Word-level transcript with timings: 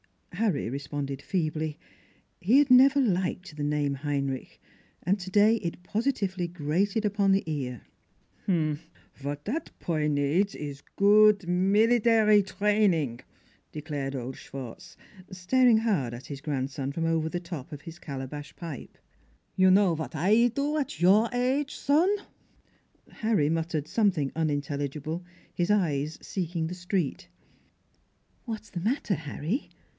"Harry 0.41 0.67
responded 0.67 1.21
feebly. 1.21 1.77
He 2.39 2.57
had 2.57 2.71
never 2.71 2.99
liked 2.99 3.55
the 3.55 3.61
name 3.63 3.93
Heinrich, 3.93 4.59
and 5.03 5.19
today 5.19 5.57
it 5.57 5.83
positively 5.83 6.47
grated 6.47 7.05
upon 7.05 7.31
the 7.31 7.43
ear." 7.45 7.81
Vot 9.19 9.43
dot 9.43 9.69
poy 9.79 10.07
needs 10.07 10.55
is 10.55 10.81
goot 10.95 11.39
milidary 11.41 12.41
drain 12.43 12.95
ing," 12.95 13.19
declared 13.71 14.15
old 14.15 14.35
Schwartz, 14.35 14.97
staring 15.29 15.77
hard 15.79 16.15
at 16.15 16.25
his 16.25 16.41
grandson 16.41 16.91
from 16.91 17.05
over 17.05 17.29
the 17.29 17.39
top 17.39 17.71
of 17.71 17.81
his 17.81 17.99
calabash 17.99 18.55
pipe." 18.55 18.97
You 19.55 19.69
know 19.69 19.93
vat 19.93 20.15
I 20.15 20.47
do 20.47 20.77
at 20.77 20.99
your 20.99 21.29
age, 21.31 21.75
zon?" 21.77 22.09
Harry 23.11 23.49
muttered 23.49 23.87
something 23.87 24.31
unintelligible, 24.35 25.23
his 25.53 25.69
eyes 25.69 26.17
seeking 26.23 26.65
the 26.65 26.73
street. 26.73 27.27
'What's 28.45 28.71
the 28.71 28.79
matter, 28.79 29.13
Harry?" 29.13 29.69